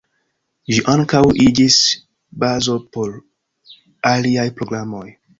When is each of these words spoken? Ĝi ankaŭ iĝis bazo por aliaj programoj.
Ĝi 0.75 0.77
ankaŭ 0.93 1.19
iĝis 1.43 1.75
bazo 2.43 2.77
por 2.97 3.11
aliaj 4.13 4.47
programoj. 4.61 5.05